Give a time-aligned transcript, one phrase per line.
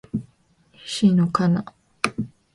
[0.83, 1.63] 西野カナ